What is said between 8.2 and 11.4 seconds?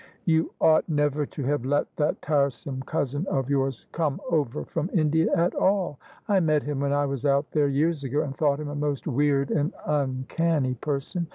and thought him a most weird and uncanny person.